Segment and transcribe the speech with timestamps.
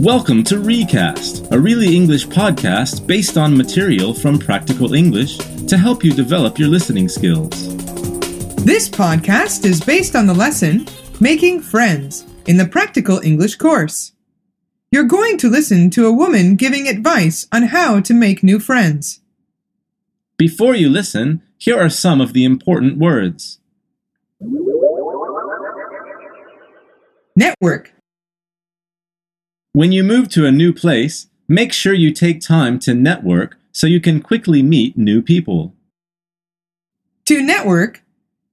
[0.00, 6.02] Welcome to Recast, a really English podcast based on material from Practical English to help
[6.02, 7.76] you develop your listening skills.
[8.56, 10.88] This podcast is based on the lesson
[11.20, 14.12] Making Friends in the Practical English course.
[14.90, 19.20] You're going to listen to a woman giving advice on how to make new friends.
[20.36, 23.60] Before you listen, here are some of the important words.
[27.36, 27.93] Network,
[29.76, 33.88] When you move to a new place, make sure you take time to network so
[33.88, 35.74] you can quickly meet new people.
[37.24, 38.02] to network,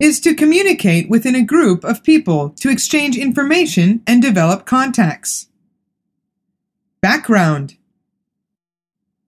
[0.00, 5.46] is to communicate within a group of people to exchange information and develop contacts.
[7.00, 7.76] Background,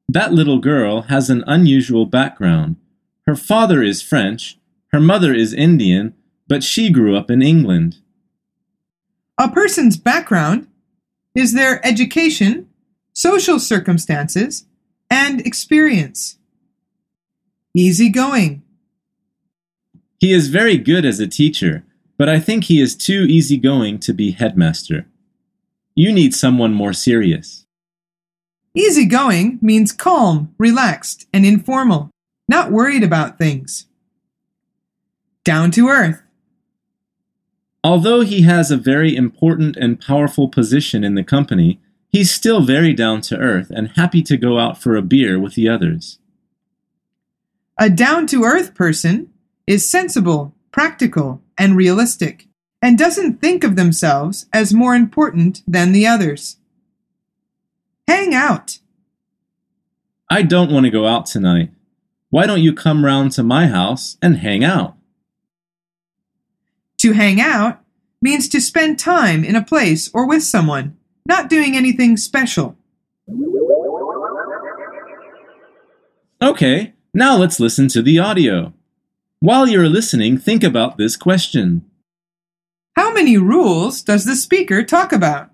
[0.09, 2.77] That little girl has an unusual background.
[3.29, 4.59] Her father is French,
[4.89, 6.15] her mother is Indian,
[6.49, 7.99] but she grew up in England.
[9.39, 10.66] A person's background
[11.37, 12.69] is their education,
[13.13, 14.65] social circumstances,
[15.10, 16.38] and experience.
[17.74, 18.63] Easygoing.
[20.19, 21.85] He is very good as a teacher,
[22.16, 25.07] but I think he is too easygoing to be headmaster.
[25.95, 27.66] You need someone more serious.
[28.75, 32.10] Easygoing means calm, relaxed, and informal,
[32.49, 33.87] not worried about things.
[35.45, 36.23] Down to earth.
[37.87, 42.92] Although he has a very important and powerful position in the company, he's still very
[42.92, 46.18] down to earth and happy to go out for a beer with the others.
[47.79, 49.30] A down to earth person
[49.68, 52.48] is sensible, practical, and realistic,
[52.82, 56.57] and doesn't think of themselves as more important than the others.
[58.09, 58.80] Hang out.
[60.29, 61.70] I don't want to go out tonight.
[62.30, 64.96] Why don't you come round to my house and hang out?
[67.06, 67.78] To hang out
[68.21, 72.76] means to spend time in a place or with someone, not doing anything special.
[76.43, 78.72] Okay, now let's listen to the audio.
[79.38, 81.88] While you're listening, think about this question.
[82.97, 85.50] How many rules does the speaker talk about?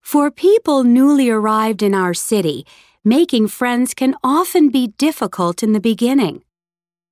[0.00, 2.64] For people newly arrived in our city,
[3.04, 6.42] making friends can often be difficult in the beginning.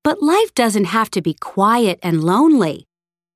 [0.04, 2.86] But life doesn't have to be quiet and lonely.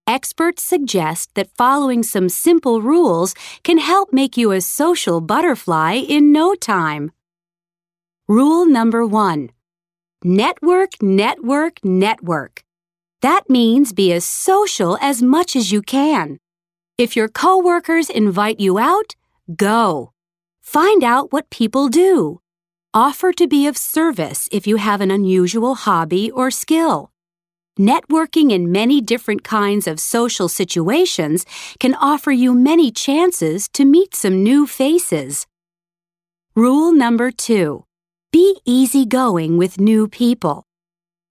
[0.06, 6.32] Experts suggest that following some simple rules can help make you a social butterfly in
[6.32, 7.12] no time.
[8.28, 9.50] Rule number one
[10.24, 12.62] Network, network, network.
[13.22, 16.38] That means be as social as much as you can.
[16.98, 19.14] If your coworkers invite you out,
[19.56, 20.12] Go.
[20.60, 22.41] Find out what people do.
[22.94, 27.10] Offer to be of service if you have an unusual hobby or skill.
[27.80, 31.46] Networking in many different kinds of social situations
[31.80, 35.46] can offer you many chances to meet some new faces.
[36.54, 37.84] Rule number two.
[38.30, 40.66] Be easygoing with new people.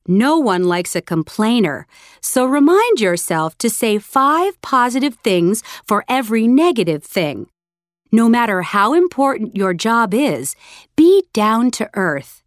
[0.07, 1.85] No one likes a complainer,
[2.21, 7.49] so remind yourself to say five positive things for every negative thing.
[8.13, 10.55] No matter how important your job is,
[10.97, 12.43] be down to earth.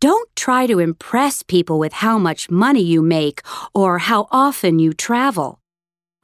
[0.00, 3.40] Don't try to impress people with how much money you make
[3.72, 5.60] or how often you travel.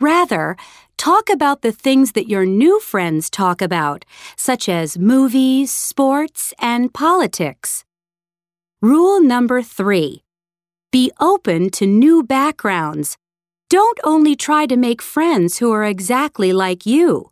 [0.01, 0.57] Rather,
[0.97, 4.05] talk about the things that your new friends talk about,
[4.37, 7.85] such as movies, sports, and politics.
[8.83, 10.25] Rule number three.
[10.91, 13.17] Be open to new backgrounds.
[13.69, 17.31] Don't only try to make friends who are exactly like you.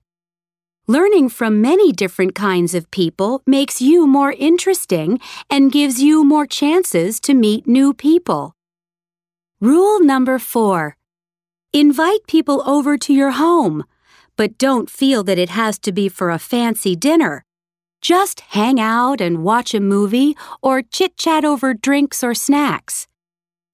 [0.90, 6.46] Learning from many different kinds of people makes you more interesting and gives you more
[6.46, 8.54] chances to meet new people.
[9.60, 10.96] Rule number four.
[11.74, 13.84] Invite people over to your home,
[14.34, 17.44] but don't feel that it has to be for a fancy dinner.
[18.00, 23.06] Just hang out and watch a movie or chit chat over drinks or snacks.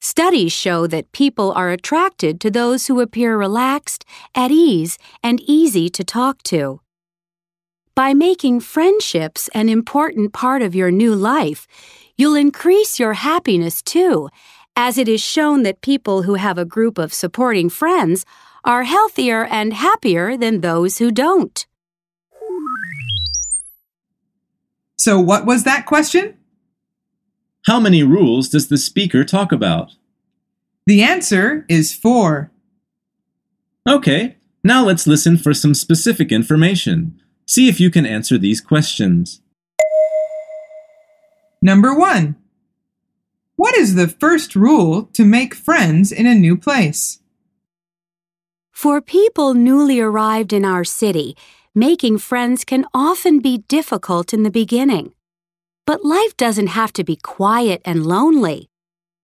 [0.01, 4.05] Studies show that people are attracted to those who appear relaxed,
[4.35, 6.81] at ease, and easy to talk to.
[7.95, 11.69] By making friendships an important part of your new life,
[12.17, 14.31] you'll increase your happiness too,
[14.75, 18.27] as it is shown that people who have a group of supporting friends
[18.65, 21.67] are healthier and happier than those who don't.
[24.97, 26.37] So, what was that question?
[27.67, 29.93] How many rules does the speaker talk about?
[30.87, 32.51] The answer is four.
[33.89, 37.21] Okay, now let's listen for some specific information.
[37.47, 39.41] See if you can answer these questions.
[41.61, 42.37] Number one.
[43.57, 47.21] What is the first rule to make friends in a new place?
[48.73, 51.37] For people newly arrived in our city,
[51.75, 55.15] making friends can often be difficult in the beginning.
[55.87, 58.69] But life doesn't have to be quiet and lonely.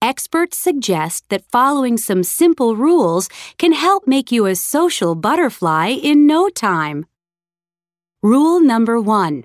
[0.00, 3.28] Experts suggest that following some simple rules
[3.58, 7.06] can help make you a social butterfly in no time.
[8.22, 9.44] Rule number one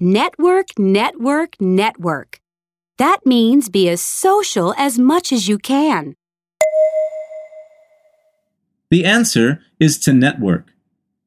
[0.00, 2.40] Network, network, network.
[2.98, 6.16] That means be as social as much as you can.
[8.90, 10.72] The answer is to network.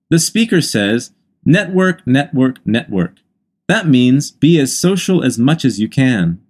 [0.10, 1.12] The speaker says,
[1.46, 3.20] network, network, network.
[3.70, 6.42] That means be as social as much as you can.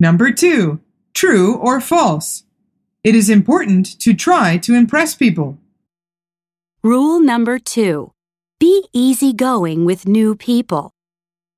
[0.00, 0.80] Number two,
[1.14, 2.42] true or false.
[3.04, 5.58] It is important to try to impress people.
[6.82, 8.12] Rule number two
[8.60, 10.92] Be easygoing with new people.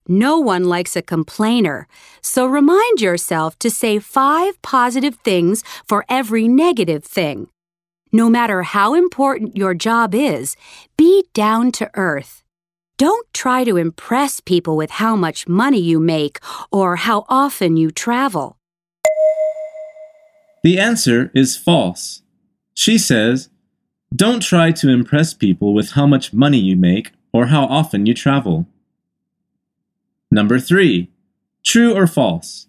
[0.07, 1.89] No one likes a complainer,
[2.21, 7.49] so remind yourself to say five positive things for every negative thing.
[8.13, 10.55] No matter how important your job is,
[10.97, 12.45] be down to earth.
[12.99, 16.39] Don't try to impress people with how much money you make
[16.71, 18.59] or how often you travel.
[20.63, 22.23] The answer is false.
[22.75, 23.49] She says,
[24.15, 28.13] Don't try to impress people with how much money you make or how often you
[28.13, 28.67] travel.
[30.31, 31.11] Number three,
[31.65, 32.67] true or false?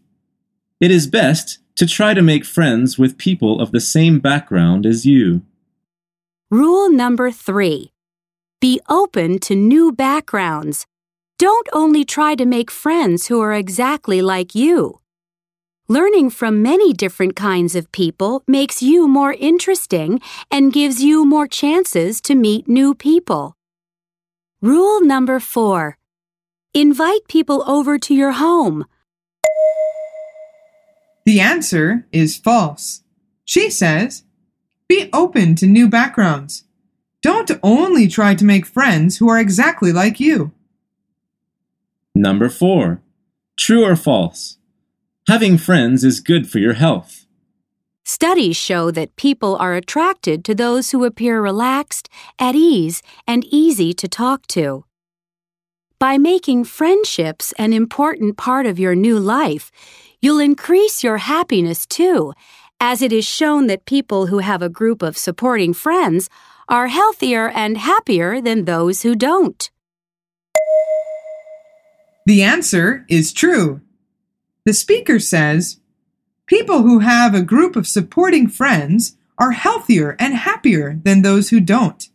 [0.79, 5.05] It is best to try to make friends with people of the same background as
[5.05, 5.41] you.
[6.49, 7.91] Rule number three
[8.61, 10.85] Be open to new backgrounds.
[11.39, 14.99] Don't only try to make friends who are exactly like you.
[15.89, 21.45] Learning from many different kinds of people makes you more interesting and gives you more
[21.45, 23.57] chances to meet new people.
[24.61, 25.97] Rule number four
[26.73, 28.85] Invite people over to your home.
[31.25, 33.03] The answer is false.
[33.43, 34.23] She says,
[34.87, 36.63] be open to new backgrounds.
[37.21, 40.51] Don't only try to make friends who are exactly like you.
[42.15, 43.01] Number four,
[43.57, 44.57] true or false?
[45.29, 47.25] Having friends is good for your health.
[48.03, 53.93] Studies show that people are attracted to those who appear relaxed, at ease, and easy
[53.93, 54.83] to talk to.
[55.97, 59.71] By making friendships an important part of your new life,
[60.21, 62.33] you'll increase your happiness too,
[62.81, 66.29] as it is shown that people who have a group of supporting friends
[66.67, 69.71] are healthier and happier than those who don't.
[72.25, 73.79] The answer is true.
[74.65, 75.81] The speaker says,
[76.45, 81.59] People who have a group of supporting friends are healthier and happier than those who
[81.59, 82.07] don't.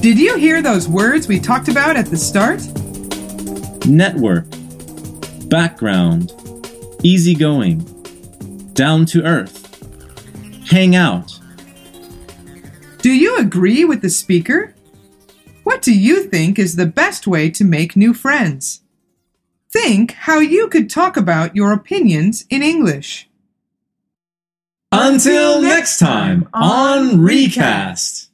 [0.00, 2.62] Did you hear those words we talked about at the start?
[3.86, 4.46] Network,
[5.50, 6.32] background,
[7.02, 7.80] easygoing,
[8.72, 9.60] down to earth,
[10.70, 11.38] hang out.
[13.02, 14.73] Do you agree with the speaker?
[15.64, 18.82] What do you think is the best way to make new friends?
[19.70, 23.28] Think how you could talk about your opinions in English.
[24.92, 28.30] Until next time on Recast.